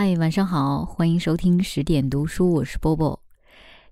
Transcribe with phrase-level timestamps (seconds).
[0.00, 3.20] 嗨，晚上好，欢迎收听十点读书，我是波波。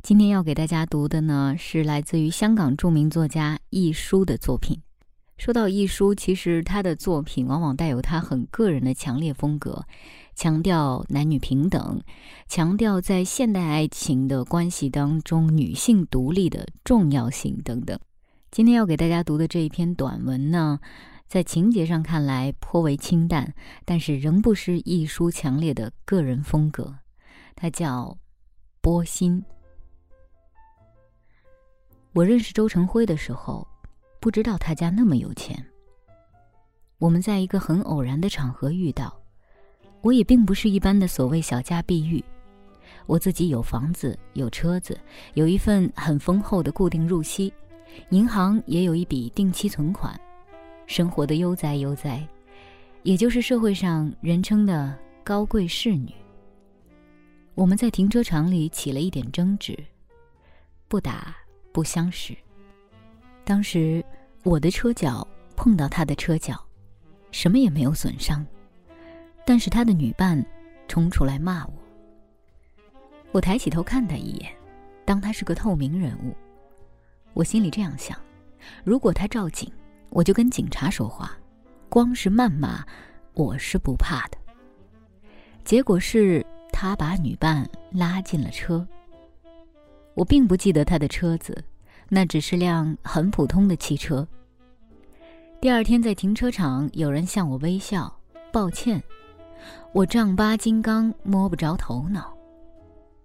[0.04, 4.79] 今天要给大家读的呢，是来自于香港著名作家亦舒的作品。
[5.37, 9.84] 说到亦舒，其实他的作品往往带有他很个人的强烈风格，
[10.37, 12.00] 强调男女平等，
[12.46, 17.98] 强调在现代爱情的关系当中女性独立的重要性等等。
[18.52, 20.79] 今天要给大家读的这一篇短文呢。
[21.27, 23.54] 在情节上看来颇为清淡，
[23.84, 26.98] 但是仍不失一书强烈的个人风格。
[27.55, 28.16] 他叫
[28.80, 29.45] 波心。
[32.12, 33.66] 我认识周成辉的时候，
[34.20, 35.66] 不知道他家那么有钱。
[36.98, 39.15] 我们在一个很偶然的场合遇到。
[40.02, 42.24] 我也并不是一般的所谓小家碧玉，
[43.06, 44.96] 我自己有房子、有车子，
[45.34, 47.52] 有一份很丰厚的固定入息，
[48.10, 50.18] 银行也有一笔定期存款。
[50.86, 52.26] 生活的悠哉悠哉，
[53.02, 56.12] 也就是社会上人称的高贵侍女。
[57.54, 59.76] 我们在停车场里起了一点争执，
[60.88, 61.34] 不打
[61.73, 62.37] 不相识。
[63.45, 64.04] 当时
[64.44, 65.26] 我的车脚
[65.56, 66.65] 碰到他的车脚，
[67.31, 68.47] 什么也没有损伤，
[69.44, 70.44] 但是他的女伴
[70.87, 71.72] 冲出来骂我。
[73.32, 74.54] 我抬起头看他一眼，
[75.04, 76.34] 当他是个透明人物，
[77.34, 78.16] 我心里这样想：
[78.84, 79.71] 如果他照镜。
[80.16, 81.36] 我就跟警察说话，
[81.91, 82.82] 光是谩骂，
[83.34, 84.38] 我是不怕的。
[85.62, 86.42] 结果是
[86.72, 88.88] 他把女伴拉进了车。
[90.14, 91.62] 我并不记得他的车子，
[92.09, 94.26] 那只是辆很普通的汽车。
[95.60, 98.10] 第二天在停车场，有人向我微笑，
[98.50, 99.03] 抱歉，
[99.92, 102.34] 我丈八金刚摸不着头脑。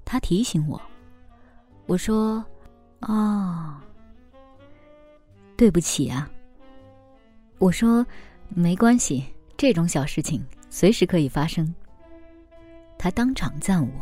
[0.04, 0.82] 他提醒我，
[1.86, 2.44] 我说
[3.00, 3.82] ：“啊，
[5.56, 6.30] 对不起啊。”
[7.62, 8.04] 我说
[8.50, 9.24] ：“没关系，
[9.56, 11.72] 这种小事情随时可以发生。”
[12.98, 14.02] 他当场赞我：“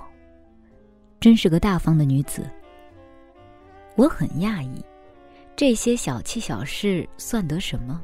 [1.19, 2.49] 真是个大方的女子。”
[3.97, 4.81] 我很讶异，
[5.57, 8.01] 这些小气小事算得什么？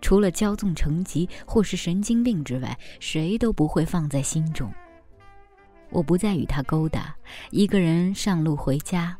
[0.00, 4.68] 除了骄纵成疾或是神经病之外，谁都不会放在心中。
[5.90, 7.16] 我不再与他勾搭，
[7.52, 9.16] 一个人上路回家。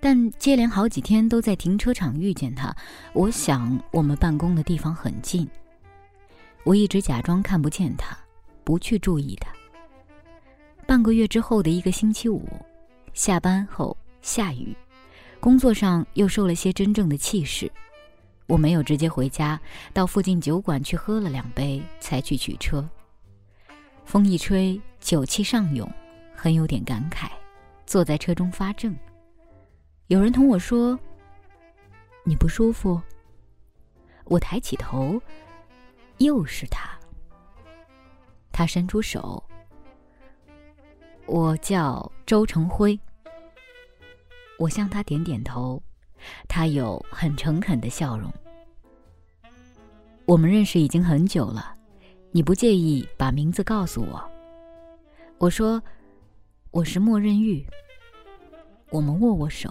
[0.00, 2.74] 但接连好几天都在停车场遇见他，
[3.12, 5.48] 我想我们办公的地方很近。
[6.64, 8.16] 我一直假装看不见他，
[8.62, 9.50] 不去注意他。
[10.86, 12.46] 半个月之后的一个星期五，
[13.12, 14.76] 下班后下雨，
[15.40, 17.70] 工作上又受了些真正的气势，
[18.46, 19.60] 我没有直接回家，
[19.92, 22.88] 到附近酒馆去喝了两杯，才去取车。
[24.04, 25.90] 风一吹，酒气上涌，
[26.34, 27.28] 很有点感慨，
[27.84, 28.94] 坐在车中发怔。
[30.08, 30.98] 有人同我说
[32.24, 32.98] ：“你不舒服。”
[34.24, 35.20] 我抬起头，
[36.16, 36.98] 又是他。
[38.50, 39.42] 他伸出手。
[41.26, 42.98] 我叫周成辉。
[44.58, 45.82] 我向他点点头，
[46.48, 48.32] 他有很诚恳的笑容。
[50.24, 51.76] 我们认识已经很久了，
[52.30, 54.30] 你不介意把名字告诉我？
[55.36, 55.82] 我说
[56.72, 57.62] ：“我是莫任玉。”
[58.88, 59.70] 我们握握手。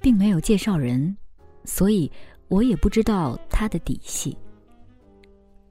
[0.00, 1.16] 并没有介绍人，
[1.64, 2.10] 所以
[2.48, 4.36] 我也不知道他的底细。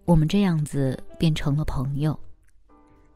[0.06, 2.18] 我们这样子变成了朋友，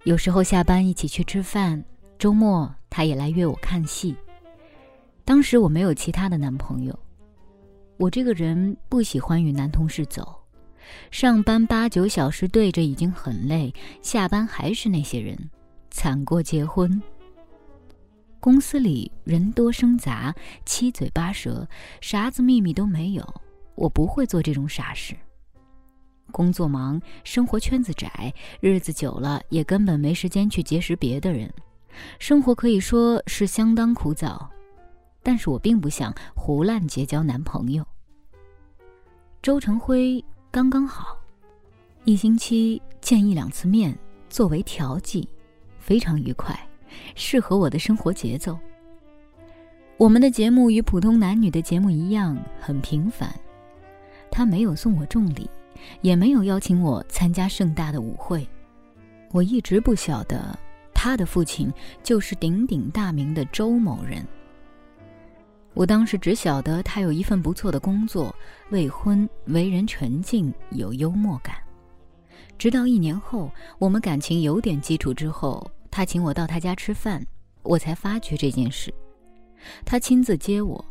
[0.03, 1.81] 有时候下班一起去吃饭，
[2.19, 4.15] 周末他也来约我看戏。
[5.23, 6.99] 当时我没有其他的男朋友，
[7.97, 10.35] 我这个人不喜欢与男同事走，
[11.11, 15.37] 上班八九小时对着已经很累，下班还是那些人，
[15.91, 17.01] 惨过结婚。
[18.41, 20.35] 公司里人多声杂，
[20.65, 21.65] 七嘴八舌，
[22.01, 23.35] 啥子秘密都没有。
[23.75, 25.15] 我不会做这种傻事。
[26.31, 31.53] 工作忙，生活圈子窄，日子久了也根本没时间去结识别的人，
[32.17, 34.43] 生活可以说是相当枯燥。
[35.21, 37.85] 但是我并不想胡乱结交男朋友。
[39.43, 41.15] 周成辉刚刚好，
[42.05, 43.95] 一星期见一两次面，
[44.31, 45.29] 作为调剂，
[45.77, 46.59] 非常愉快。
[47.15, 48.57] 适合我的生活节奏。
[49.97, 53.33] 我们的节目与普通男女的节目一样很平凡。
[54.31, 55.49] 他没有送我重礼，
[56.01, 58.47] 也没有邀请我参加盛大的舞会。
[59.31, 60.57] 我一直不晓得
[60.93, 61.71] 他的父亲
[62.01, 64.25] 就是鼎鼎大名的周某人。
[65.73, 68.35] 我当时只晓得他有一份不错的工作，
[68.71, 71.55] 未婚，为人沉静，有幽默感。
[72.57, 75.69] 直到一年后，我们感情有点基础之后。
[75.91, 77.23] 他请我到他家吃饭，
[77.61, 78.91] 我才发觉这件事。
[79.85, 80.83] 他亲自接我，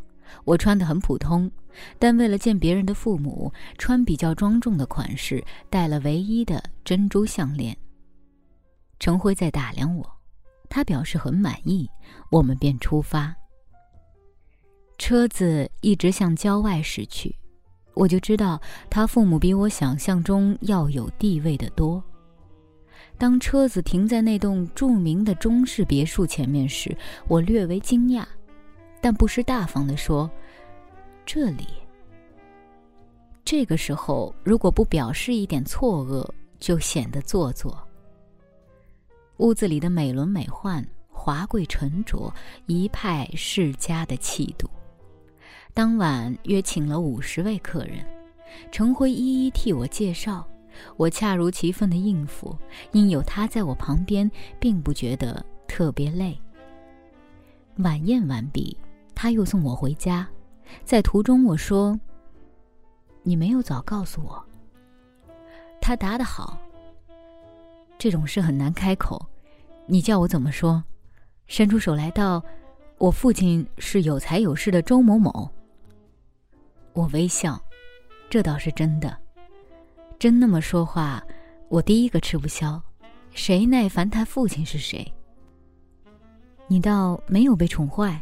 [0.44, 1.50] 我穿得很普通，
[1.99, 7.76] 但为了见别人的父母，穿比较庄重的款式，戴了唯一的珍珠项链。
[9.00, 10.08] 陈辉在打量我，
[10.69, 11.91] 他表示很满意，
[12.31, 13.35] 我们便出发。
[14.99, 17.35] 车子一直向郊外驶去，
[17.94, 18.61] 我就知道
[18.91, 22.05] 他父母比我想象中要有地位的多。
[23.20, 26.96] 当车子停在那栋著名的中式别墅前面时，
[27.28, 28.25] 我略为惊讶，
[28.99, 30.28] 但不失大方地说
[31.26, 31.67] ：“这里。”
[33.44, 36.26] 这个时候，如果不表示一点错愕，
[36.58, 37.78] 就显得做作。
[39.37, 42.32] 屋子里的美轮美奂、华贵沉着，
[42.64, 44.67] 一派世家的气度。
[45.75, 48.02] 当晚约请了五十位客人，
[48.72, 50.43] 程辉一一替我介绍。
[50.97, 52.56] 我恰如其分的应付，
[52.93, 56.38] 因有他在我旁边，并不觉得特别累。
[57.79, 58.77] 晚宴完毕，
[59.15, 60.29] 他又送我回家，
[60.85, 61.99] 在途中我说
[63.23, 64.44] ：“你没有早告诉我。”
[65.81, 66.59] 他答得好
[67.97, 69.25] ：“这种事很难开口，
[69.87, 70.85] 你叫我怎么说？”
[71.49, 72.43] 伸出手来道
[72.99, 75.50] ：“我父亲是有财有势的周某某。”
[76.93, 77.59] 我微笑
[78.29, 79.17] ：“这倒是真的。”
[80.20, 81.25] 真那么说话，
[81.70, 82.78] 我第一个吃不消。
[83.31, 85.11] 谁耐烦他父亲是谁？
[86.69, 88.20] 你倒没有被宠坏。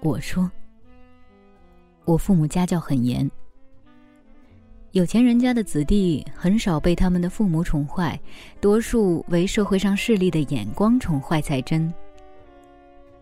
[0.00, 0.50] 我说，
[2.04, 3.28] 我父母家教很严。
[4.90, 8.20] 有钱人家的子弟很少被他们的父母宠坏，
[8.60, 11.90] 多数为社会上势力的眼光宠坏才真。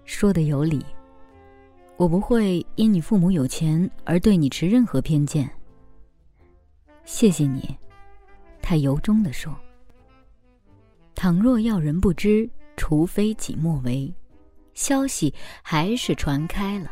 [0.05, 0.85] 说的有理。
[1.97, 5.49] 我不会因你父母有钱而对你持任何偏见。
[7.05, 7.79] 谢谢你。
[8.63, 9.55] 他由衷地说
[11.15, 14.11] ：“倘若要人不知，除非己莫为。”
[14.73, 16.91] 消息还是传开了。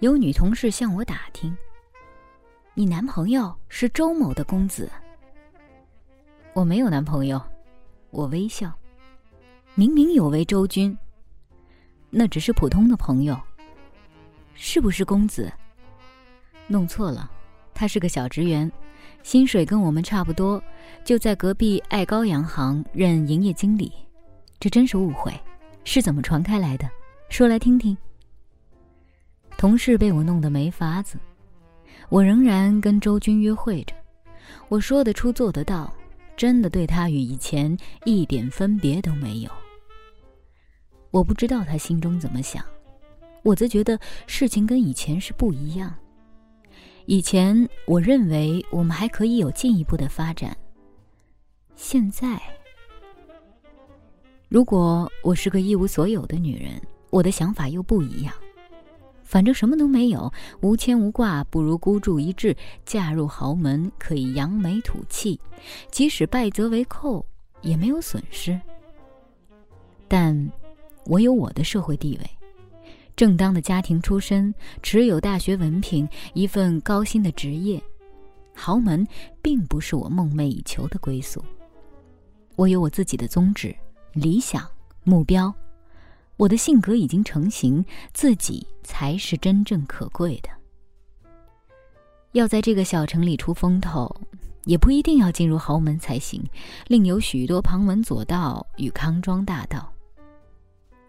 [0.00, 1.56] 有女同事向我打听
[2.74, 4.90] ：“你男朋友是周某的公子？”
[6.52, 7.40] 我没有男朋友，
[8.10, 8.70] 我微笑。
[9.74, 10.96] 明明有位周军，
[12.10, 13.40] 那只是普通的朋友。
[14.54, 15.50] 是不是公子？
[16.66, 17.30] 弄错了，
[17.72, 18.70] 他是个小职员。
[19.28, 20.58] 薪水跟我们差不多，
[21.04, 23.92] 就在隔壁爱高洋行任营业经理，
[24.58, 25.38] 这真是误会，
[25.84, 26.88] 是怎么传开来的？
[27.28, 27.94] 说来听听。
[29.58, 31.18] 同事被我弄得没法子，
[32.08, 33.94] 我仍然跟周军约会着，
[34.70, 35.92] 我说得出做得到，
[36.34, 37.76] 真的对他与以前
[38.06, 39.50] 一点分别都没有。
[41.10, 42.64] 我不知道他心中怎么想，
[43.42, 45.94] 我则觉得事情跟以前是不一样。
[47.10, 50.54] 以前我认为我们还可以有进一步的发展。
[51.74, 52.38] 现在，
[54.50, 56.78] 如果我是个一无所有的女人，
[57.08, 58.34] 我的想法又不一样。
[59.22, 65.40] 反正什么都没有，无牵无挂，不如孤注一掷，嫁入豪门，可以扬眉吐气，
[65.90, 67.24] 即使败则为寇，
[67.62, 68.60] 也没有损失。
[70.06, 70.52] 但，
[71.06, 72.37] 我有我的社会地位。
[73.18, 77.82] 正当的家庭出身，持有大学文凭，一份高薪的职业，
[78.54, 79.04] 豪门
[79.42, 81.44] 并不是我梦寐以求的归宿。
[82.54, 83.74] 我有我自己的宗旨、
[84.12, 84.64] 理想、
[85.02, 85.52] 目标，
[86.36, 87.84] 我的性格已经成型，
[88.14, 90.48] 自己才是真正可贵的。
[92.34, 94.08] 要在这个小城里出风头，
[94.64, 96.40] 也不一定要进入豪门才行，
[96.86, 99.92] 另有许多旁门左道与康庄大道。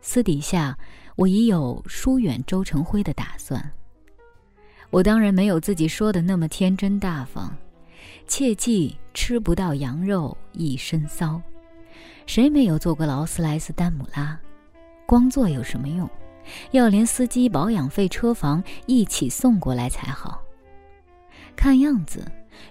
[0.01, 0.75] 私底下。
[1.19, 3.61] 我已有疏远周成辉的打算。
[4.89, 7.53] 我当然没有自己说的那么天真大方，
[8.25, 11.41] 切记吃不到羊肉一身骚。
[12.25, 14.39] 谁没有做过劳斯莱斯丹姆拉？
[15.05, 16.09] 光做有什么用？
[16.71, 20.41] 要连司机保养费、车房一起送过来才好。
[21.53, 22.25] 看样子，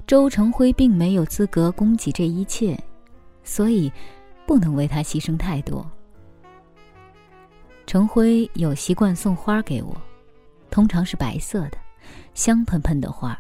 [0.07, 2.83] 周成辉并没有资格供给这一切，
[3.45, 3.93] 所以
[4.47, 5.87] 不能为他牺牲太多。
[7.89, 9.97] 程辉有习惯送花给我，
[10.71, 11.79] 通常是白色的，
[12.35, 13.35] 香喷喷的花。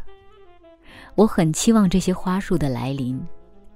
[1.16, 3.20] 我很期望这些花束的来临，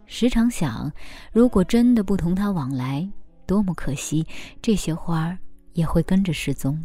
[0.07, 0.91] 时常想，
[1.31, 3.07] 如果真的不同他往来，
[3.45, 4.27] 多么可惜，
[4.63, 5.39] 这些花
[5.75, 6.83] 也会跟着失踪。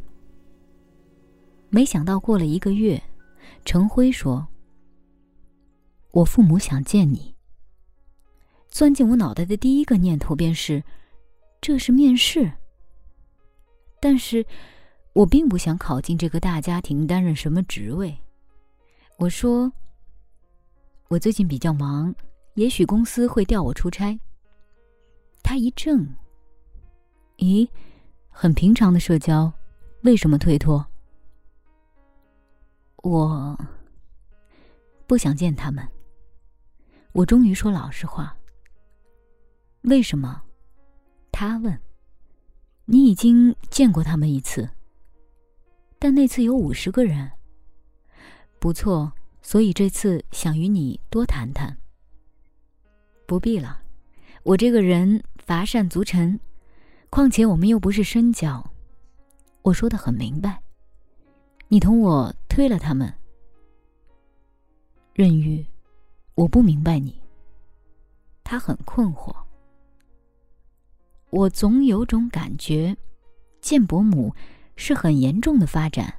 [1.69, 3.01] 没想到过了一个月，
[3.63, 4.45] 程辉说
[6.11, 7.33] ：“我父母想见你。”
[8.67, 10.83] 钻进我脑袋的第一个念头便是，
[11.61, 12.51] 这是面试。
[13.99, 14.45] 但是，
[15.13, 18.17] 我并不想考进这个大家庭担任什么职位。
[19.17, 19.71] 我说，
[21.07, 22.13] 我最近比较忙，
[22.53, 24.19] 也许公司会调我出差。
[25.41, 26.07] 他一怔，
[27.37, 27.67] 咦，
[28.29, 29.51] 很平常的社交，
[30.03, 30.85] 为什么推脱？
[32.97, 33.57] 我
[35.07, 35.87] 不想见他们。
[37.13, 38.37] 我终于说老实话。
[39.83, 40.43] 为什么？
[41.31, 41.79] 他问
[42.89, 44.69] ：“你已经见过他们一次，
[45.99, 47.29] 但那次有五十个人。
[48.59, 51.77] 不错，所以这次想与你多谈谈。”
[53.27, 53.81] 不必了，
[54.43, 56.39] 我这个人乏善足陈，
[57.09, 58.71] 况且我们又不是深交。
[59.63, 60.61] 我说的很明白，
[61.67, 63.13] 你同我推了他们。
[65.13, 65.65] 任玉，
[66.35, 67.19] 我不明白你。
[68.45, 69.35] 他很困惑。
[71.29, 72.95] 我总有种感觉，
[73.59, 74.33] 见伯母
[74.75, 76.13] 是很严重的发展。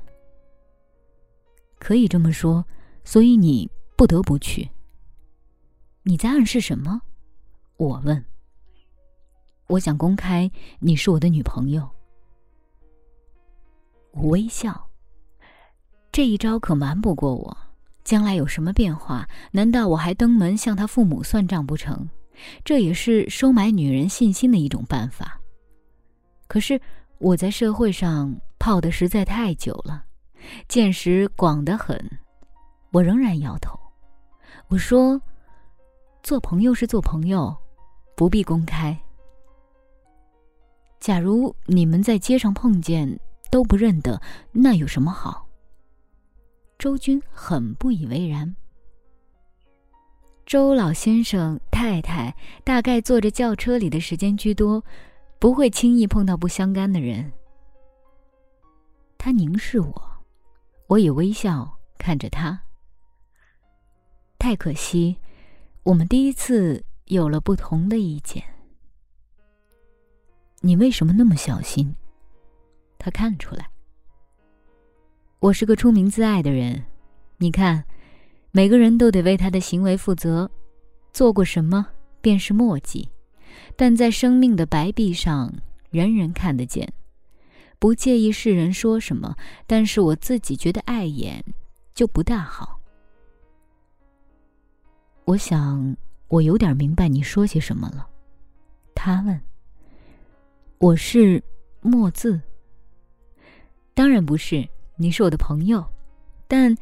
[1.79, 2.65] 可以这么说，
[3.05, 4.69] 所以你不得不去。
[6.03, 7.00] 你在暗示什么？
[7.77, 8.25] 我问。
[9.69, 11.88] 我想公开你是我的女朋友。
[14.12, 14.88] 我微笑。
[16.11, 17.57] 这一招可瞒不过我。
[18.03, 22.09] 将来有什么变化，难道我还登门向他父母算账不成？
[22.64, 25.40] 这也是收买女人信心的一种办法。
[26.47, 26.80] 可是
[27.18, 30.04] 我在社会上泡的实在太久了，
[30.68, 31.99] 见识广得很。
[32.92, 33.78] 我仍然摇头。
[34.68, 35.21] 我说。
[36.21, 37.57] 做朋友是做朋友，
[38.14, 38.99] 不必公开。
[41.00, 43.18] 假如你们在街上碰见
[43.50, 44.21] 都不认得，
[44.52, 45.47] 那有什么好？
[46.76, 48.54] 周军很不以为然。
[50.45, 51.59] 周老先生、
[52.00, 54.85] 太太大概坐着轿车里的时间居多，
[55.38, 57.33] 不会轻易碰到不相干的人。
[59.17, 60.02] 他凝视我，
[60.87, 62.61] 我也微笑看着他。
[64.38, 65.17] 太可惜。
[65.85, 68.45] 我们第一次有了不同的意见。
[70.61, 71.95] 你为什么那么小心？
[72.99, 73.71] 他看出来，
[75.38, 76.85] 我是个出名自爱的人。
[77.38, 77.83] 你看，
[78.50, 80.50] 每个人都得为他的行为负责，
[81.12, 81.87] 做过什么
[82.21, 83.09] 便是墨迹，
[83.77, 85.53] 但在生命的白壁上，
[85.91, 86.93] 人人看得见。
[87.79, 89.37] 不介意世人说什么，
[89.67, 91.45] 但是我自己觉得碍眼，
[91.95, 92.81] 就不大好。
[95.25, 95.97] 我想，
[96.29, 98.09] 我有点明白你说些什么了。
[98.95, 99.41] 他问
[100.79, 101.43] ：“我是
[101.81, 102.41] 墨字？
[103.95, 105.85] 当然不是，你是我的朋友。
[106.49, 106.75] 但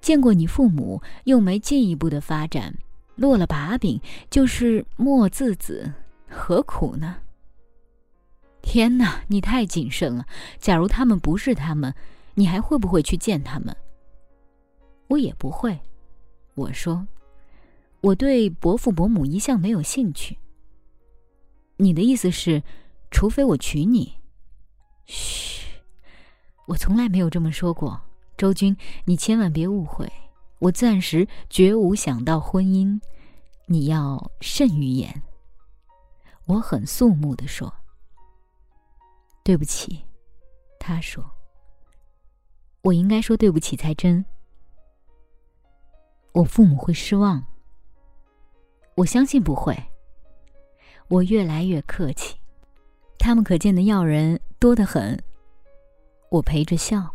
[0.00, 2.76] 见过你父母，又没进一步的发展，
[3.22, 5.94] 落了把柄就是墨字子，
[6.28, 7.18] 何苦呢？”
[8.60, 10.26] 天哪，你太谨慎了。
[10.58, 11.94] 假如他们不是他们，
[12.34, 13.76] 你还会不会去见他们？
[15.06, 15.78] 我也不会。
[16.54, 17.06] 我说。
[18.00, 20.36] 我对伯父伯母一向没有兴趣。
[21.76, 22.64] 你的意思是，
[23.12, 24.14] 除非我娶你？
[25.06, 25.80] 嘘，
[26.66, 28.00] 我从来没有这么说过。
[28.36, 30.10] 周军，你千万别误会，
[30.62, 33.00] 我暂时绝无想到婚姻，
[33.66, 35.20] 你要慎于言。
[36.46, 37.74] 我很肃穆的说
[39.42, 40.04] ：“对不起。”
[40.78, 41.28] 他说
[42.82, 44.24] ：“我应该说对不起才真。
[46.30, 47.44] 我父母会失望。”
[48.94, 49.76] 我相信不会。
[51.08, 52.36] 我越来越客气，
[53.18, 55.20] 他们可见的要人多得很。
[56.30, 57.12] 我陪着笑。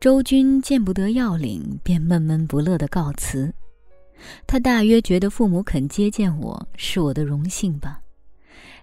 [0.00, 3.52] 周军见不得要领，便闷闷不乐地告辞。
[4.46, 8.00] 他大约觉得父母肯接见我是我的荣幸吧。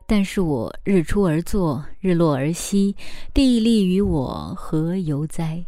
[0.05, 2.95] 但是我日出而作，日落而息，
[3.33, 5.65] 地利与我何由哉？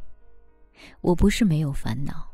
[1.01, 2.27] 我不是没有烦恼。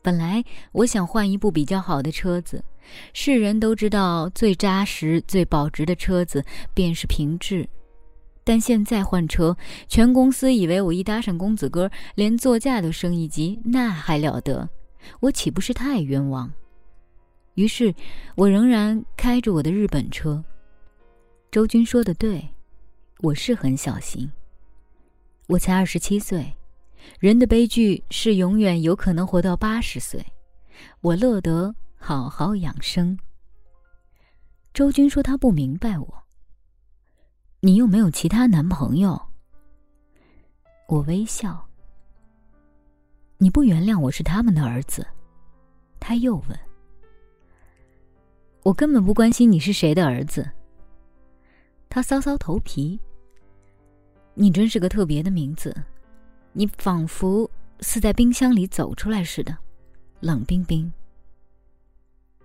[0.00, 2.64] 本来我想换一部比较好的车子。
[3.12, 7.68] 世人都知道，最扎实、最保值的车子便是平治。
[8.46, 9.56] 但现在换车，
[9.88, 14.68] 全公司以为我一搭上公子哥，连座驾都升一级，那还了得？
[15.18, 16.52] 我岂不是太冤枉？
[17.54, 17.92] 于是，
[18.36, 20.44] 我仍然开着我的日本车。
[21.50, 22.48] 周军说的对，
[23.18, 24.30] 我是很小心。
[25.48, 26.54] 我才二十七岁，
[27.18, 30.24] 人的悲剧是永远有可能活到八十岁。
[31.00, 31.74] 我乐得。
[31.98, 33.18] 好好养生。
[34.72, 36.25] 周军说他不明白我。
[37.66, 39.20] 你又没有其他男朋友。
[40.86, 41.68] 我微笑。
[43.38, 45.04] 你不原谅我是他们的儿子？
[45.98, 46.56] 他又问。
[48.62, 50.48] 我根本不关心你是谁的儿子。
[51.88, 53.00] 他搔搔头皮。
[54.34, 55.74] 你真是个特别的名字，
[56.52, 59.58] 你仿佛似在冰箱里走出来似的，
[60.20, 60.92] 冷冰冰。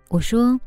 [0.07, 0.59] 我说：“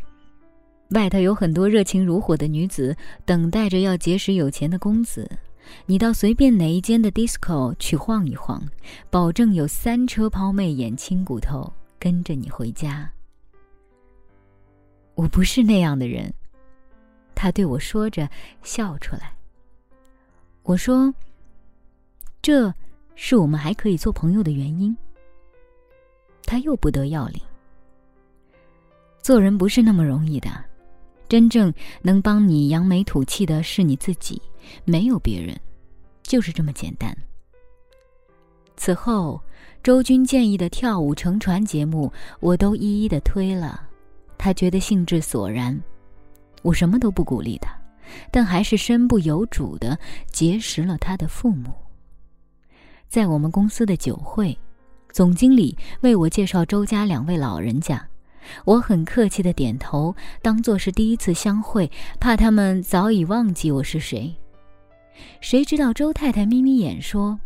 [0.94, 5.30] 外头有很多热情如火的女子，等待着要结识有钱的公子。
[5.86, 8.62] 你到随便哪一间的 disco 去晃一晃，
[9.10, 13.10] 保证有三车抛媚眼、亲骨头跟着你回家。”
[15.16, 16.32] 我不是那样的人，
[17.34, 18.28] 他对我说着，
[18.62, 19.32] 笑出来。
[20.62, 21.12] 我说
[22.42, 22.72] ：“这
[23.14, 24.96] 是我们还可以做朋友的原因。”
[26.44, 27.40] 他又不得要领。
[29.22, 30.50] 做人不是那么容易的，
[31.28, 34.40] 真正能帮你扬眉吐气的是你自己，
[34.85, 35.59] 没有别人，
[36.23, 37.16] 就是这么简单。
[38.76, 39.40] 此后，
[39.83, 43.88] 周军建议的跳舞乘船节目，我都一一的推了。
[44.37, 45.81] 他觉得兴致索然，
[46.62, 47.75] 我什么都不鼓励他，
[48.31, 49.99] 但还是身不由主的
[50.31, 51.73] 结识了他的父母。
[53.09, 54.59] 在我们公司的酒会，
[55.12, 58.07] 总经理为我介绍周家两位老人家，
[58.64, 64.34] 我很客气的点头，当做是第一次相会，怕他们早已忘记我是谁。
[65.40, 67.38] 谁知道周太太眯眯眼说。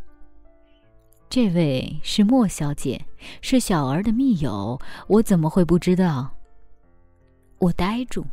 [1.31, 3.05] 这位是莫小姐，
[3.43, 6.31] 是小儿的密友，我怎么会不知道？
[7.59, 8.25] 我呆住，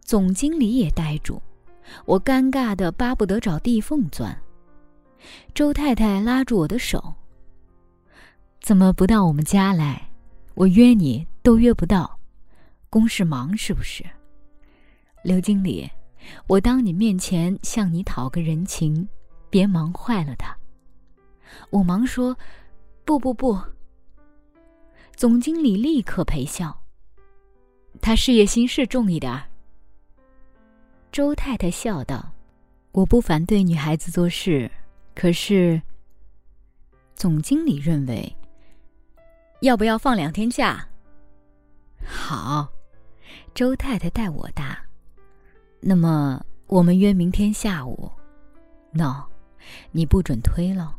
[0.00, 1.40] 总经理也呆住，
[2.04, 4.38] 我尴尬的巴不得找地缝钻。
[5.52, 7.12] 周太太拉住我的手
[8.62, 10.08] ：“怎么不到我们家来？
[10.54, 12.20] 我约你都约不到，
[12.90, 14.04] 公事忙是不是？”
[15.24, 15.90] 刘经理，
[16.46, 19.08] 我当你面前向你讨个人情，
[19.48, 20.54] 别忙坏了他。
[21.70, 22.36] 我忙说
[23.02, 23.58] ：“不不不。”
[25.16, 26.78] 总经理立刻陪笑。
[27.98, 29.48] 他事业心是重一点儿。
[31.10, 32.30] 周太太笑道
[32.92, 34.70] ：“我不反对女孩子做事，
[35.14, 35.80] 可是……”
[37.16, 38.36] 总经理认为，
[39.62, 40.86] 要不要放两天假？
[42.10, 42.66] 好，
[43.54, 44.82] 周太太带我大。
[45.78, 48.10] 那么我们约明天下午。
[48.94, 49.22] 喏，
[49.92, 50.96] 你不准推了。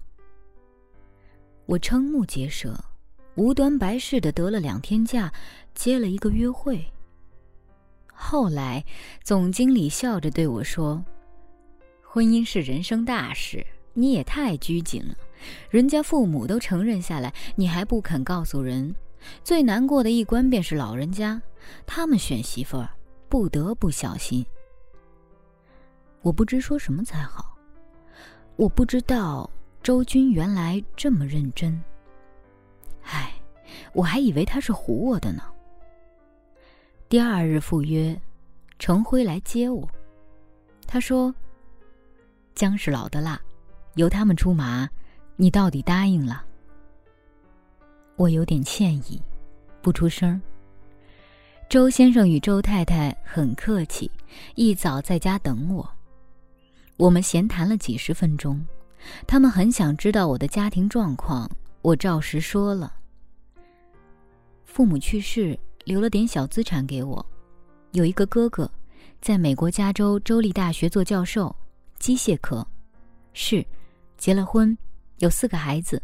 [1.66, 2.80] 我瞠目结舌，
[3.34, 5.34] 无端白事的得了两天假，
[5.74, 6.86] 接了一个约会。
[8.14, 8.86] 后来，
[9.24, 11.04] 总经理笑着对我说
[12.06, 15.16] ：“婚姻是人生大事，你也太拘谨了。
[15.72, 18.94] 人家父母都承认下来，你还不肯告诉人。
[19.44, 21.42] 最难过的一关便是老人家，
[21.86, 22.90] 他们选媳妇儿
[23.28, 24.46] 不得不小心。”
[26.22, 27.58] 我不知说什么才好，
[28.56, 29.50] 我不知道。
[29.82, 31.82] 周军原来这么认真，
[33.04, 33.32] 唉，
[33.94, 35.42] 我还以为他是唬我的呢。
[37.08, 38.20] 第二日赴约，
[38.78, 39.90] 程辉来接我，
[40.86, 41.34] 他说
[42.54, 43.40] ：“姜是老的辣，
[43.96, 44.88] 由他们出马，
[45.38, 46.44] 你到底答应了？”
[48.20, 49.22] 我有点歉意，
[49.82, 50.42] 不出声。
[51.70, 54.12] 周先生与周太太很客气，
[54.56, 55.90] 一早在家等我，
[56.98, 58.62] 我们闲谈了几十分钟。
[59.26, 61.50] 他们很想知道我的家庭状况，
[61.82, 62.94] 我照实说了。
[64.66, 67.26] 父母去世，留了点小资产给我，
[67.94, 68.70] 有一个哥哥，
[69.22, 71.56] 在美国加州州立大学做教授，
[72.00, 72.68] 机械科，
[73.32, 73.66] 是，
[74.18, 74.78] 结了婚，
[75.20, 76.04] 有四个孩子。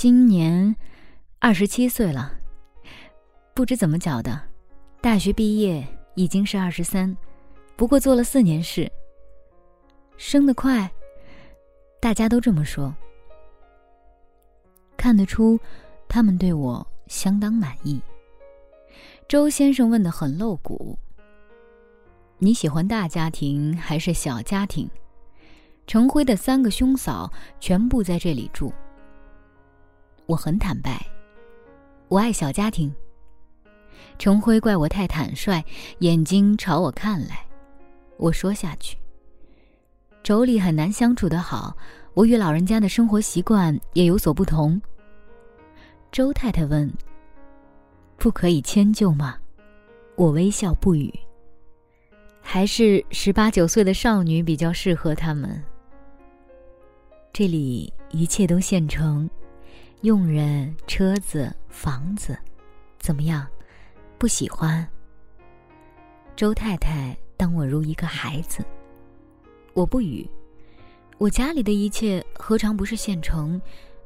[0.00, 0.74] 今年
[1.40, 2.32] 二十七岁了，
[3.52, 4.40] 不知怎么搅的，
[5.02, 7.14] 大学毕业已经是二十三，
[7.76, 8.90] 不过做了四年事。
[10.16, 10.90] 生得快。
[12.00, 12.94] 大家都这么说，
[14.96, 15.60] 看得出，
[16.08, 18.00] 他们对我相当满意。
[19.28, 20.98] 周先生问的很露骨
[22.40, 24.88] ：“你喜欢大家庭还是小家庭？”
[25.86, 28.72] 程辉的三个兄嫂全部在这里住。
[30.30, 31.04] 我很坦白，
[32.06, 32.94] 我爱小家庭。
[34.16, 35.60] 程辉怪我太坦率，
[35.98, 37.44] 眼睛朝我看来。
[38.16, 38.96] 我说下去。
[40.22, 41.76] 妯娌很难相处的好，
[42.14, 44.80] 我与老人家的生活习惯也有所不同。
[46.12, 46.88] 周太太问
[48.16, 49.36] ：“不可以迁就吗？”
[50.14, 51.12] 我微笑不语。
[52.40, 55.60] 还是十八九岁的少女比较适合他们。
[57.32, 59.28] 这里一切都现成，
[60.02, 62.34] 佣人、车子、房子，
[62.98, 63.46] 怎么样？
[64.16, 64.88] 不喜欢？
[66.34, 68.64] 周太太当我如一个孩子。
[69.74, 70.26] 我不语，
[71.18, 73.60] 我家里的一切何尝不是现成，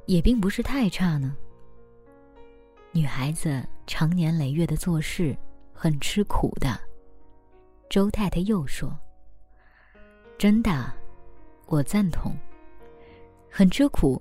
[0.07, 1.37] 也并不是太差呢。
[2.90, 5.37] 女孩子长年累月的做事，
[5.72, 6.76] 很吃苦的。
[7.88, 8.98] 周太太又说
[10.37, 10.92] ：“真的，
[11.66, 12.37] 我赞同。
[13.48, 14.20] 很吃苦，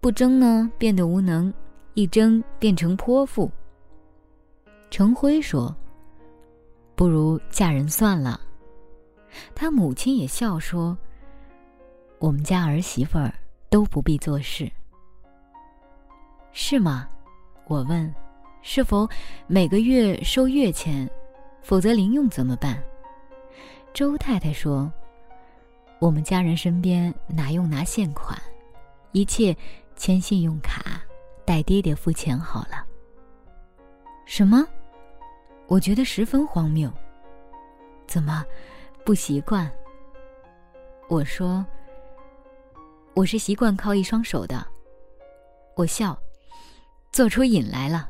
[0.00, 1.52] 不争呢，变得无能；
[1.94, 3.50] 一争，变成泼妇。”
[4.90, 5.74] 程辉说
[6.96, 8.40] ：“不如嫁人算了。”
[9.54, 10.96] 他母亲也笑说
[12.18, 13.32] ：“我们家儿媳妇儿
[13.68, 14.68] 都不必做事，
[16.52, 17.08] 是吗？”
[17.68, 18.12] 我问
[18.62, 19.08] ：“是否
[19.46, 21.08] 每个月收月钱？
[21.62, 22.82] 否则零用怎么办？”
[23.94, 24.90] 周太太说
[26.00, 28.36] ：“我们家人身边哪用拿现款，
[29.12, 29.56] 一切
[30.00, 31.02] 签信用卡，
[31.44, 32.86] 带爹爹付钱好了。”
[34.24, 34.66] 什么？
[35.66, 36.90] 我觉得十分荒谬。
[38.06, 38.42] 怎么，
[39.04, 39.70] 不习惯？
[41.10, 41.66] 我说
[43.12, 44.66] ：“我是习惯靠一双手的。”
[45.76, 46.18] 我笑，
[47.12, 48.08] 做出瘾来了。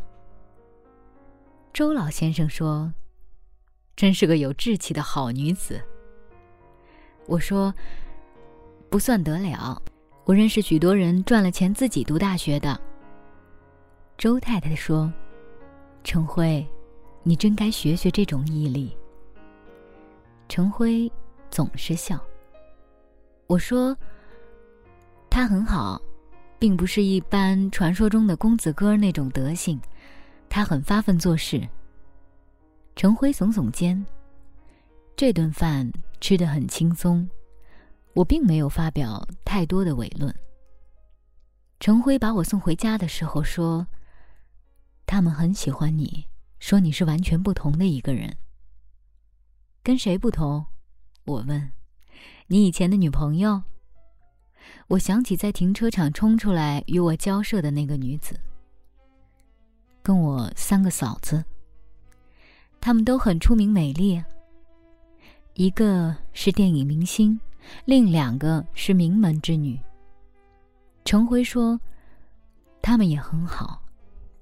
[1.72, 2.94] 周老先生说
[3.96, 5.82] ：“真是个有志气的好女子。”
[7.26, 7.74] 我说
[8.88, 9.82] ：“不算得了，
[10.30, 12.80] 我认识许多人赚了钱自己读大学的。”
[14.16, 15.12] 周太太说
[16.04, 16.64] ：“陈辉，
[17.24, 18.96] 你真该学学这种毅力。”
[20.48, 21.10] 陈辉
[21.50, 22.16] 总是笑。
[23.48, 23.96] 我说
[25.28, 26.00] ：“他很好，
[26.60, 29.80] 并不是一般传说中的公子哥那种德行。”
[30.48, 31.60] 他很发奋做事。
[32.94, 34.06] 陈辉耸耸肩。
[35.16, 35.90] 这顿饭
[36.20, 37.28] 吃得很轻松，
[38.14, 40.34] 我并没有发表太多的伪论。
[41.78, 43.86] 陈辉把我送回家的时候说
[45.06, 46.26] ：“他们很喜欢你，
[46.58, 48.36] 说你是完全不同的一个人。”
[49.82, 50.66] 跟谁不同？
[51.24, 51.72] 我问。
[52.48, 53.62] 你以前的女朋友？
[54.88, 58.38] 我想起在停车场冲出来与我交涉的那个女子。
[60.02, 61.44] 跟我三个嫂子，
[62.80, 64.22] 她们都很出名美丽。
[65.54, 67.40] 一个是电影明星，
[67.84, 69.78] 另两个是名门之女。
[71.04, 71.80] 程辉说
[72.82, 73.82] ：“他们也很好，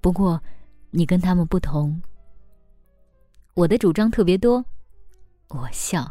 [0.01, 0.43] 不过
[0.91, 2.01] 你跟他们不同。”
[3.55, 4.65] 我的主张特别多，
[5.49, 6.11] 我笑。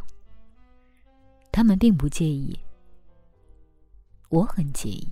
[1.52, 2.58] 他们并不介意，
[4.30, 5.08] 我很介意。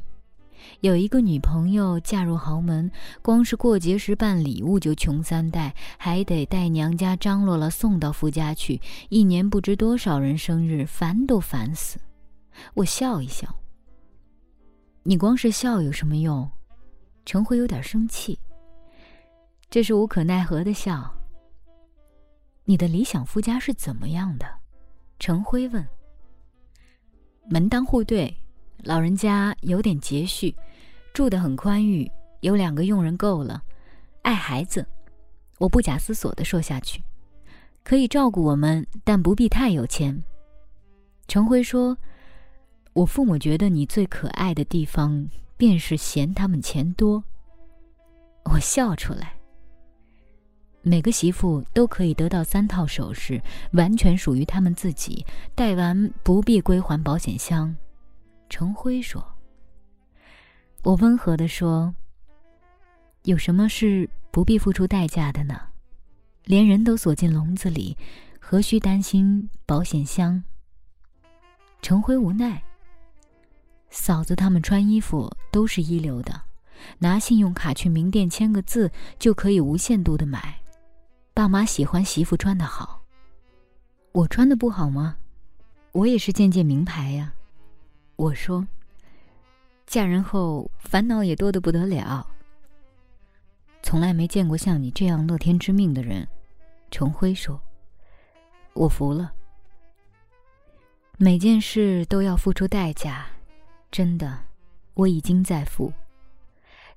[0.81, 11.99] 有一个女朋友嫁入豪门，光是过节时办礼物就穷三代，还得带娘家张罗了送到夫家去，一年不知多少人生日，烦都烦死。
[12.73, 13.47] 我笑一笑。
[15.03, 16.49] 你光是笑有什么用？
[17.25, 18.37] 陈辉有点生气。
[19.69, 21.13] 这是无可奈何的笑。
[22.63, 24.45] 你的理想夫家是怎么样的？
[25.19, 25.87] 陈辉问。
[27.49, 28.35] 门当户对。
[28.83, 30.55] 老人家有点节序，
[31.13, 32.09] 住得很宽裕，
[32.41, 33.61] 有两个佣人够了，
[34.21, 34.85] 爱孩子。
[35.57, 37.01] 我不假思索地说下去，
[37.83, 40.23] 可以照顾我们，但不必太有钱。
[41.27, 41.97] 程辉说
[42.93, 47.23] ：“我父母觉得你最可爱的地方，便是嫌他们钱多。”
[48.45, 49.33] 我笑出来。
[50.83, 57.75] 每个媳妇都可以得到三套首饰，完全属于他们自己，戴完不必归还保险箱。
[58.49, 59.25] 程辉说
[60.83, 61.93] ：“我温和的说，
[63.23, 65.59] 有什么是不必付出代价的呢？
[66.43, 67.97] 连人都锁进笼子里，
[68.39, 70.43] 何须担心保险箱？”
[71.81, 72.63] 程辉无奈。
[73.89, 76.41] 嫂子他们穿衣服都是一流的，
[76.99, 80.59] 拿信用卡去名店签个字就可以无限度的买。
[81.33, 83.03] 爸妈喜欢媳妇穿的好，
[84.11, 85.17] 我穿的不好吗？
[85.91, 87.34] 我也是件件名牌呀。
[88.17, 88.65] 我说
[89.85, 92.25] ：“嫁人后烦恼也多得不得了。
[93.83, 96.27] 从来没见过像你这样乐天知命的人。”
[96.89, 97.61] 程辉说
[98.73, 99.33] ：“我服了。
[101.17, 103.25] 每件事都要付出代价，
[103.91, 104.43] 真的，
[104.93, 105.91] 我已经在付。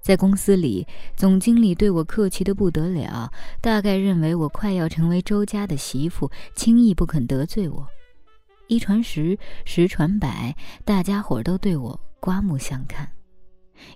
[0.01, 7.89] 在公司里，总经理对我客气的不得了，大概认为我快要成为周家的媳妇，轻易不肯得罪我。”
[8.69, 10.55] 一传十，十传百，
[10.85, 13.11] 大家伙儿都对我刮目相看，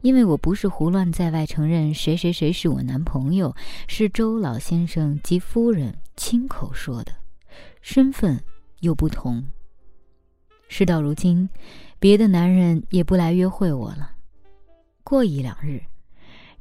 [0.01, 3.55] 因为我不是胡乱在外承认谁谁谁是我男朋友，
[3.87, 7.13] 是周老先生及夫人亲口说的，
[7.83, 8.43] 身份
[8.81, 9.45] 又不同。
[10.69, 11.47] 事到如今，
[11.99, 14.11] 别的男人也不来约会我了。
[15.05, 15.83] 过一两日，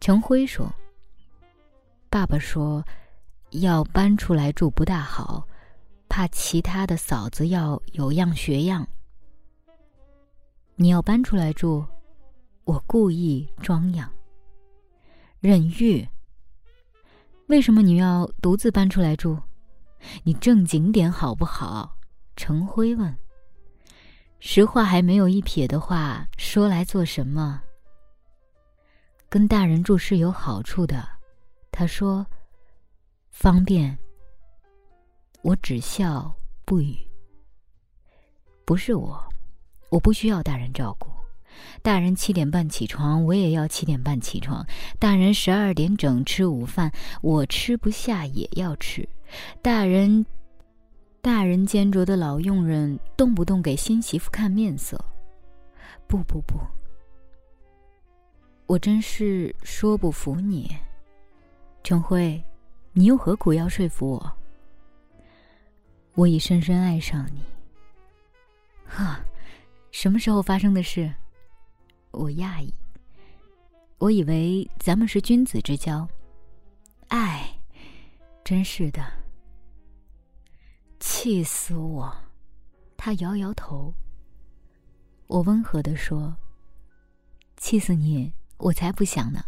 [0.01, 0.69] 程辉说
[2.11, 2.83] ：“爸爸说，
[3.51, 5.47] 要搬出来住不大好。”
[6.11, 8.85] 怕其他的嫂子要有样学样，
[10.75, 11.85] 你要搬出来住，
[12.65, 14.11] 我故意装样。
[15.39, 16.05] 任玉，
[17.47, 19.39] 为什么你要独自搬出来住？
[20.23, 21.95] 你正经点好不好？
[22.35, 23.17] 程辉问。
[24.41, 27.61] 实话还没有一撇的话说来做什么？
[29.29, 31.07] 跟大人住是有好处的，
[31.71, 32.27] 他说，
[33.29, 33.97] 方便。
[35.41, 36.33] 我只笑
[36.65, 36.95] 不语。
[38.63, 39.21] 不是我，
[39.89, 41.09] 我不需要大人照顾。
[41.81, 44.65] 大人七点半起床，我也要七点半起床。
[44.99, 49.07] 大人十二点整吃午饭，我吃不下也要吃。
[49.61, 50.25] 大人，
[51.21, 55.03] 大人兼着的老佣人动不动给新媳妇看面色。
[56.07, 56.59] 不不不，
[58.67, 60.69] 我真是说不服你，
[61.83, 62.41] 陈辉，
[62.93, 64.33] 你又何苦要说服我？
[66.13, 67.43] 我已深深爱上你。
[68.85, 69.23] 哈，
[69.91, 71.13] 什么时候发生的事？
[72.11, 72.73] 我讶异。
[73.97, 76.07] 我以为咱们是君子之交。
[77.07, 77.57] 哎，
[78.43, 79.01] 真是的，
[80.99, 82.13] 气死我！
[82.97, 83.93] 他摇摇头。
[85.27, 86.35] 我温和的说
[87.57, 89.45] ：“气死你，我才不想呢。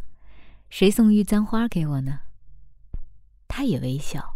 [0.69, 2.21] 谁送玉簪花给我呢？”
[3.49, 4.32] 他也微笑。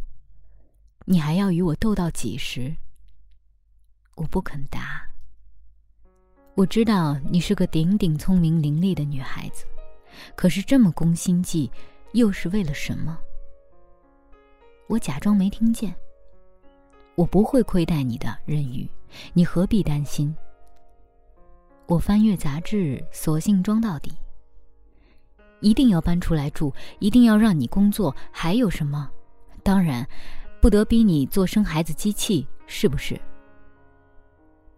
[1.10, 2.76] 你还要与我斗到几时？
[4.16, 5.08] 我不肯答。
[6.54, 9.64] 我知道你是个顶顶聪明伶俐的女孩子。
[10.36, 11.72] 可是这么攻心计，
[12.12, 13.18] 又是为了什么？
[14.88, 15.96] 我假装没听见。
[17.16, 18.86] 我不会亏待你的，任宇，
[19.32, 20.36] 你何必担心？
[21.86, 24.12] 我翻阅杂志，索性装到底。
[25.62, 29.10] 一定要搬出来住，一定要让你工作，还有什么？
[29.64, 30.06] 当然，
[30.60, 33.20] 不得逼你做生孩子机器，是不是？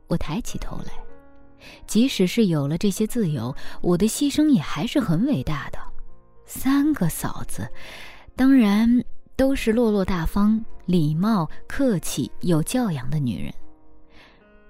[0.07, 0.91] 我抬起头来。
[1.85, 5.79] 即使是有了这些自由，我的牺牲也还是很伟大的。
[6.45, 7.67] 三个嫂子，
[8.35, 9.03] 当然
[9.35, 13.53] 都是落落大方、礼貌、客气、有教养的女人。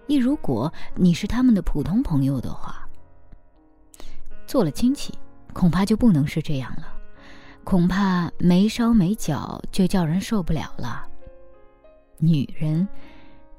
[0.08, 2.88] 一如果你是他们的普通朋友的话，
[4.48, 5.13] 做了亲戚，
[5.54, 6.98] 恐怕就不能是这样了。
[7.69, 11.08] 恐怕没烧没脚就叫人受不了了。
[12.17, 12.88] 女人，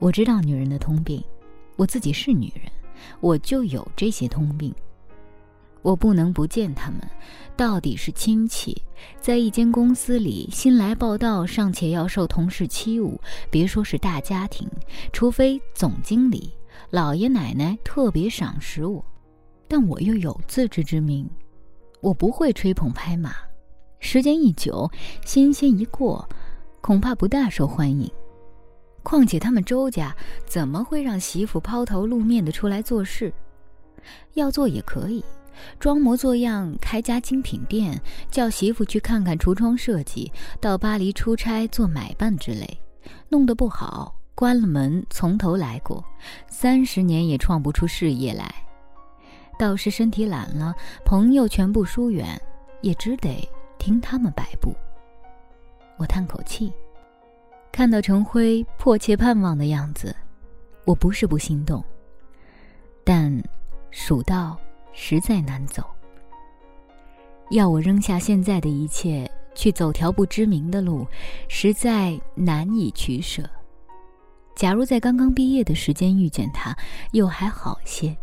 [0.00, 1.22] 我知道女人的通病，
[1.76, 2.64] 我自己是女人。
[3.20, 4.74] 我就有这些通病，
[5.82, 7.00] 我不能不见他们。
[7.56, 8.82] 到底是亲戚，
[9.20, 13.16] 在一间公司里新来报道，尚且要受同事欺侮，
[13.48, 14.68] 别说是大家庭，
[15.12, 16.52] 除非总经理、
[16.90, 19.04] 老爷奶奶特别赏识我，
[19.68, 21.30] 但我又有自知之明，
[22.00, 23.36] 我不会吹捧拍马。
[24.00, 24.90] 时间一久，
[25.24, 26.26] 新鲜一过，
[26.80, 28.10] 恐怕不大受欢迎。
[29.02, 30.14] 况且他们周家
[30.46, 33.32] 怎么会让媳妇抛头露面的出来做事？
[34.34, 35.22] 要做也可以，
[35.78, 42.80] 装模作样开家精品店，叫媳妇去看看橱窗设计，到巴黎出差做买办之类。
[43.28, 46.02] 弄得不好，关了门从头来过，
[46.48, 48.52] 三十年也创不出事业来。
[49.58, 52.40] 倒是身体懒了，朋友全部疏远，
[52.80, 53.46] 也只得
[53.80, 54.72] 听他们摆布。
[55.96, 56.72] 我叹口气。
[57.72, 60.14] 看到程辉迫切盼望的样子，
[60.84, 61.82] 我不是不心动，
[63.04, 63.42] 但
[63.92, 64.58] 蜀道
[64.92, 65.84] 实在难走。
[67.50, 71.06] 要我扔下现在的一切去走条不知名的路，
[71.48, 73.48] 实在难以取舍。
[74.56, 76.76] 假如在刚刚毕业的时间遇见他，
[77.12, 78.16] 又还好些。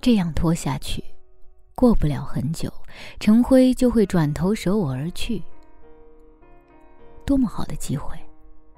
[0.00, 1.04] 这样拖下去，
[1.80, 2.70] 过不了很久，
[3.20, 5.42] 程辉就会转头舍我而去。
[7.24, 8.14] 多么好的机会，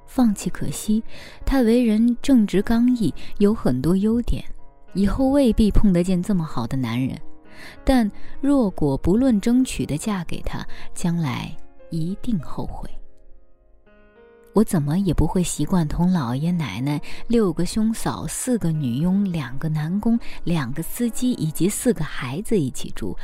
[0.07, 1.03] 放弃可惜。
[1.45, 4.45] 他为人正直刚毅，有很多优点，
[4.95, 7.21] 以后未必碰得见这么好的男人。
[7.83, 8.09] 但
[8.41, 11.53] 若果不论争取的嫁给他，将来
[11.91, 12.89] 一定后悔。
[14.55, 23.17] 我怎么也不会习惯同老爷奶奶、六个兄嫂、四个女佣、两个男工、两个司机以及四个孩子一起住。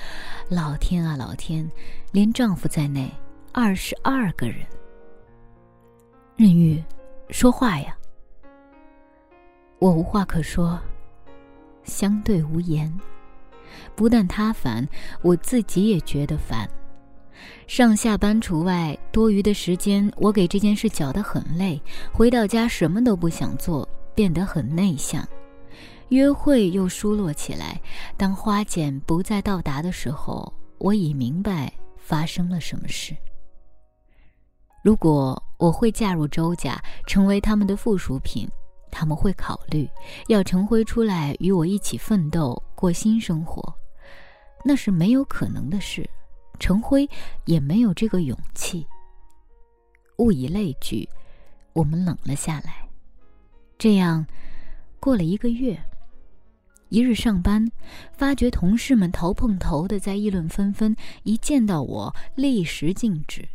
[0.48, 1.70] 老天啊，老天！
[2.12, 3.10] 连丈夫在内，
[3.52, 4.66] 二十二个人。
[6.36, 6.82] 任玉，
[7.28, 7.94] 说话呀！
[9.78, 10.80] 我无话可说，
[11.84, 12.92] 相对无言。
[13.94, 14.88] 不但他烦，
[15.20, 16.68] 我自己也觉得烦。
[17.66, 21.80] 上下班除外，多余的时间我给这件事搅得很累。
[22.12, 25.26] 回到家什么都不想做，变得很内向。
[26.08, 27.78] 约会又疏落起来。
[28.16, 33.14] 当花简不再到达的时候，我已明白发生了什么事。
[34.82, 38.48] 如果我会嫁入周家，成为他们的附属品，
[38.90, 39.86] 他们会考虑
[40.28, 43.62] 要陈辉出来与我一起奋斗，过新生活。
[44.64, 46.08] 那是没有可能的事，
[46.58, 47.08] 陈辉
[47.44, 48.86] 也没有这个勇气。
[50.18, 51.08] 物以类聚，
[51.72, 52.88] 我们冷了下来。
[53.78, 54.26] 这样，
[54.98, 55.78] 过了一个月，
[56.88, 57.64] 一日上班，
[58.12, 63.48] 发觉同事们头碰头的在议论纷纷，一见到我，立时静止。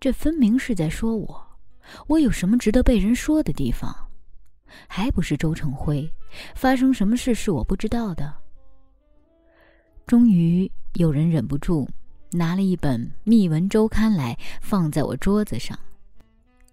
[0.00, 1.46] 这分明是在说我，
[2.06, 3.94] 我有什么值得被人说的地方？
[4.88, 6.10] 还不是周成辉？
[6.54, 8.34] 发生什么事是我不知道的？
[10.06, 11.86] 终于有人忍不住，
[12.30, 15.78] 拿了一本《密文周刊》来放在我桌子上。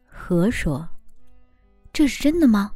[0.05, 0.87] 何说
[1.93, 2.71] ：“这是真的吗？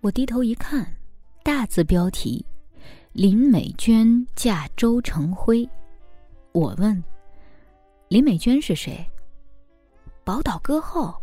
[0.00, 0.96] 我低头一看，
[1.42, 2.44] 大字标题：
[3.12, 5.68] 林美娟嫁周成辉。
[6.52, 7.02] 我问：
[8.08, 9.04] 林美娟是谁？
[10.22, 11.20] 宝岛歌后。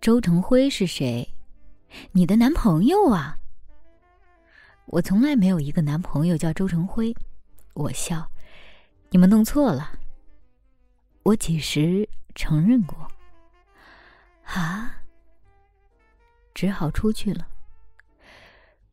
[0.00, 1.28] 周成辉是谁？
[2.12, 3.36] 你的男朋友啊？
[4.86, 7.14] 我从来没有一个男朋友叫周成辉。
[7.74, 8.30] 我笑，
[9.10, 9.92] 你们弄错了。
[11.22, 13.10] 我几时承认过？
[14.44, 15.02] 啊？
[16.54, 17.46] 只好出去了。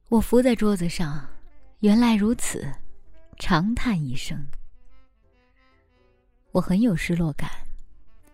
[0.09, 1.27] 我伏在桌子上，
[1.79, 2.71] 原来如此，
[3.37, 4.45] 长叹一声。
[6.51, 7.49] 我很有失落感。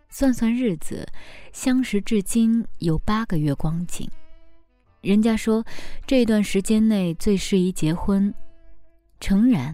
[0.10, 1.08] 算算日子，
[1.54, 4.10] 相识至今有八个月光景。
[5.00, 5.66] 人家说
[6.06, 8.34] 这段时间内最适宜结婚，
[9.22, 9.74] 诚然，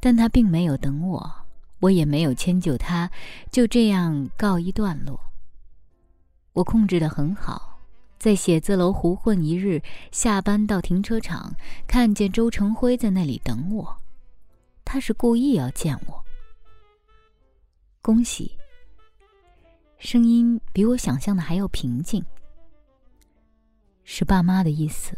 [0.00, 1.32] 但他并没有等我，
[1.80, 3.10] 我也没有迁就他，
[3.50, 5.18] 就这样告一段落。
[6.52, 7.80] 我控制得很好，
[8.18, 11.54] 在写字楼胡混一日，下班到停车场，
[11.86, 14.00] 看见周成辉在那里等我，
[14.84, 16.22] 他是故意要见我。
[18.00, 18.52] 恭喜。
[19.98, 22.24] 声音比我想象的还要平静。
[24.02, 25.16] 是爸妈的意思，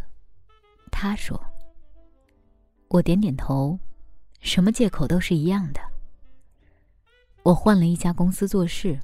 [0.92, 1.42] 他说。
[2.88, 3.78] 我点点头，
[4.44, 5.80] 什么借口都是一样的。
[7.42, 9.00] 我换了一家公司做事，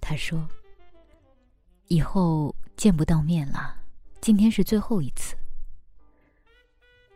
[0.00, 0.46] 他说。
[1.86, 3.76] 以后见不到面了，
[4.20, 5.36] 今天是最后一次。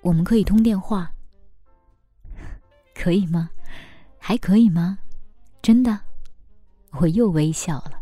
[0.00, 1.12] 我们可以通电话，
[2.94, 3.50] 可以吗？
[4.16, 5.00] 还可以吗？
[5.60, 6.00] 真的？
[6.92, 8.00] 我又微笑了。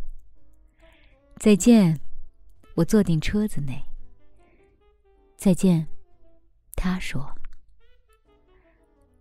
[1.37, 1.99] 再见，
[2.75, 3.83] 我坐进车子内。
[5.39, 5.87] 再见，
[6.77, 7.35] 他说。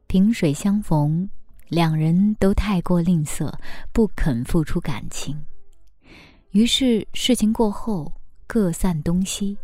[0.08, 1.30] 萍水相逢，
[1.68, 3.54] 两人都太过吝啬，
[3.92, 5.38] 不肯付出感情。
[6.52, 8.12] 于是事情过后，
[8.48, 9.58] 各散东西。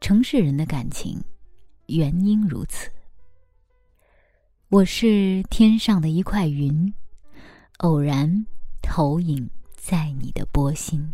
[0.00, 1.22] 城市人的感情，
[1.86, 2.90] 原因如此。
[4.68, 6.92] 我是天上的一块云，
[7.78, 8.46] 偶然。
[8.82, 11.12] 投影在你的波心。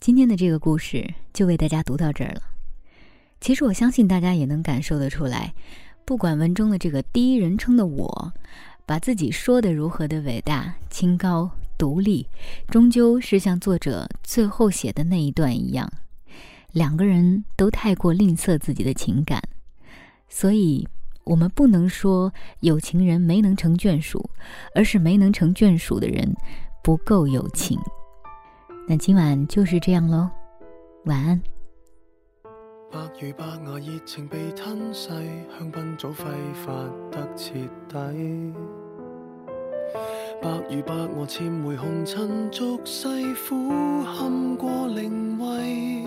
[0.00, 2.42] 今天的这个故事就为大家读到这儿了。
[3.40, 5.54] 其实我相信大家也能感受得出来，
[6.04, 8.32] 不管文中的这个第一人称的我，
[8.86, 12.26] 把自己说的如何的伟大、清高、独立，
[12.68, 15.90] 终究是像作者最后写的那一段一样，
[16.72, 19.42] 两个人都太过吝啬自己的情感，
[20.28, 20.86] 所以。
[21.24, 24.30] 我们不能说有情人没能成眷属，
[24.74, 26.26] 而是没能成眷属的人
[26.82, 27.78] 不够有情。
[28.88, 30.26] 那今晚就是这样喽，
[31.04, 31.38] 晚安。
[32.90, 36.24] 白如白牙热情被吞噬，香槟早挥
[36.54, 36.72] 发
[37.10, 37.52] 得彻
[37.86, 38.54] 底。
[40.40, 46.02] 白如白鹅潜回红尘俗世，苦堪过灵位，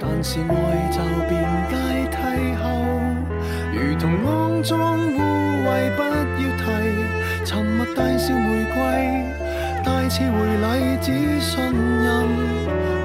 [0.00, 1.76] 但是爱就变阶
[2.10, 2.16] 梯
[2.56, 2.64] 后。
[3.74, 6.24] 如同肮脏污秽，不要
[6.56, 6.64] 提。
[7.44, 8.80] 沉默大笑玫瑰，
[9.84, 12.08] 带刺回礼，只信任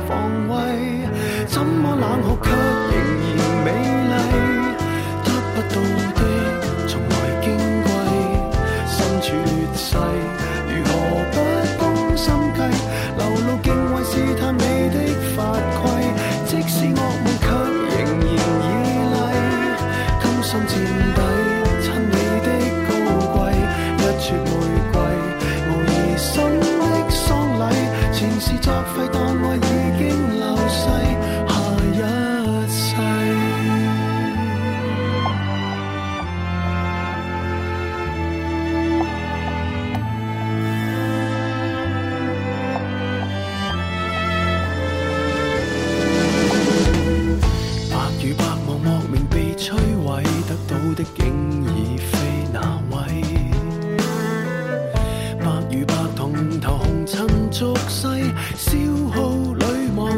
[0.08, 0.56] 防卫。
[1.48, 2.98] 怎么冷酷却仍
[3.38, 3.68] 然美
[4.12, 4.14] 丽？
[5.24, 5.76] 得不到
[6.16, 6.20] 的
[6.88, 7.46] 从来矜
[7.84, 7.88] 贵，
[8.88, 9.90] 身处劣势，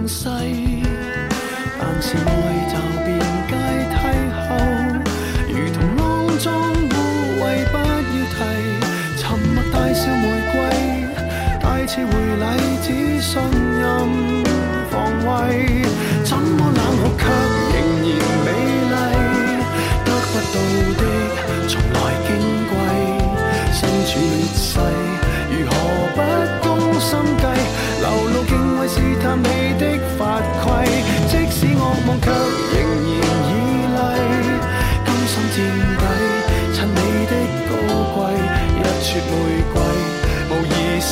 [0.10, 0.28] 世，
[1.80, 2.18] 但是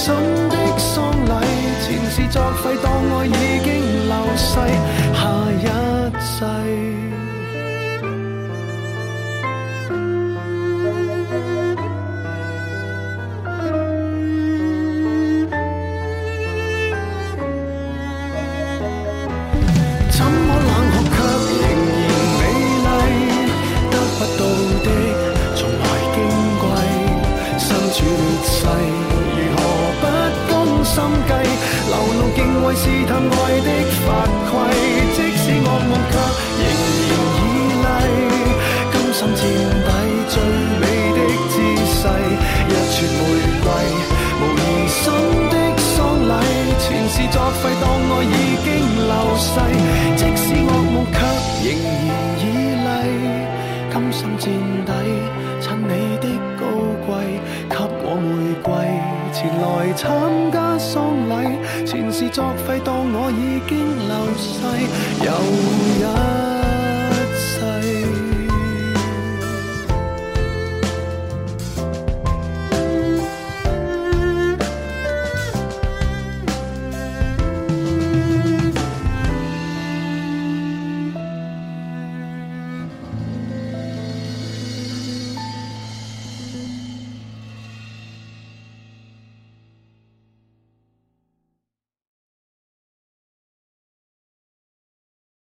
[0.07, 0.15] 心
[0.47, 1.29] 的丧礼
[1.83, 3.29] 前事作废当爱已
[3.61, 4.55] 经流逝
[5.13, 5.19] 下
[5.51, 5.67] 一
[6.21, 7.06] 世。
[32.67, 33.31] 露敬畏试探爱
[33.63, 33.69] 的
[34.03, 34.53] 法规，
[35.15, 36.13] 即使恶梦却
[36.59, 36.67] 仍
[37.07, 37.39] 然绮
[37.79, 37.87] 丽，
[38.91, 39.41] 甘心垫
[39.87, 39.89] 底
[40.27, 40.35] 最
[40.81, 40.83] 美
[41.15, 41.55] 的姿
[41.87, 41.99] 势，
[42.67, 43.19] 一撮玫
[43.63, 43.65] 瑰，
[44.41, 44.99] 无疑心
[45.49, 45.95] 的丧
[46.27, 46.29] 礼。
[46.79, 48.67] 前事作废，当爱已經
[49.07, 49.49] 流逝，
[50.17, 51.15] 即使惡夢卻
[51.63, 52.41] 仍然绮
[52.83, 52.89] 丽，
[53.91, 54.43] 甘心墊
[54.85, 54.91] 底，
[55.61, 56.25] 趁你的
[56.59, 56.61] 高
[57.07, 57.09] 貴，
[57.69, 58.27] 給我玫
[58.61, 58.67] 瑰，
[59.47, 63.77] 来参加丧礼，前事作废，当我已经
[64.07, 64.55] 流逝，
[65.25, 65.31] 有
[65.99, 66.56] 日。